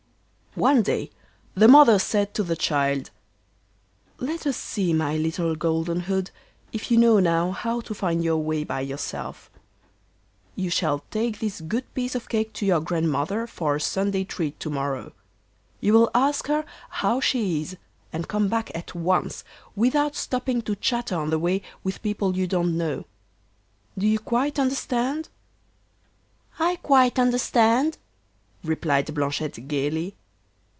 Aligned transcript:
One 0.53 0.81
day 0.81 1.11
the 1.55 1.69
mother 1.69 1.97
said 1.97 2.33
to 2.33 2.43
the 2.43 2.57
child: 2.57 3.09
'Let 4.19 4.45
us 4.45 4.57
see, 4.57 4.91
my 4.91 5.15
little 5.15 5.55
Golden 5.55 6.01
hood, 6.01 6.29
if 6.73 6.91
you 6.91 6.97
know 6.97 7.19
now 7.21 7.51
how 7.51 7.79
to 7.79 7.93
find 7.93 8.21
your 8.21 8.35
way 8.35 8.65
by 8.65 8.81
yourself. 8.81 9.49
You 10.57 10.69
shall 10.69 11.05
take 11.09 11.39
this 11.39 11.61
good 11.61 11.85
piece 11.93 12.15
of 12.15 12.27
cake 12.27 12.51
to 12.55 12.65
your 12.65 12.81
Grandmother 12.81 13.47
for 13.47 13.77
a 13.77 13.79
Sunday 13.79 14.25
treat 14.25 14.59
to 14.59 14.69
morrow. 14.69 15.13
You 15.79 15.93
will 15.93 16.11
ask 16.13 16.47
her 16.47 16.65
how 16.89 17.21
she 17.21 17.61
is, 17.61 17.77
and 18.11 18.27
come 18.27 18.49
back 18.49 18.75
at 18.75 18.93
once, 18.93 19.45
without 19.73 20.17
stopping 20.17 20.61
to 20.63 20.75
chatter 20.75 21.15
on 21.15 21.29
the 21.29 21.39
way 21.39 21.61
with 21.81 22.03
people 22.03 22.35
you 22.35 22.45
don't 22.45 22.77
know. 22.77 23.05
Do 23.97 24.05
you 24.05 24.19
quite 24.19 24.59
understand?' 24.59 25.29
'I 26.59 26.75
quite 26.83 27.17
understand,' 27.17 27.97
replied 28.65 29.15
Blanchette 29.15 29.65
gaily. 29.69 30.17